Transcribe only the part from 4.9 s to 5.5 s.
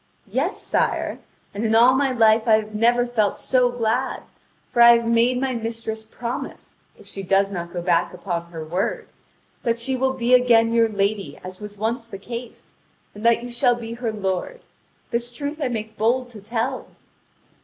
have made